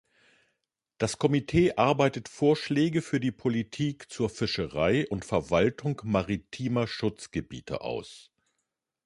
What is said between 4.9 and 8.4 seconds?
und Verwaltung maritimer Schutzgebiete aus.